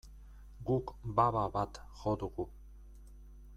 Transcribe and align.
Guk 0.69 0.93
baba 1.19 1.43
bat 1.59 1.79
jo 2.01 2.17
dugu. 2.25 2.49